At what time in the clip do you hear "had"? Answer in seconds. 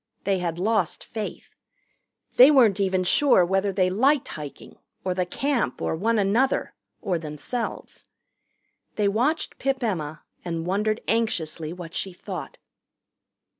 0.39-0.57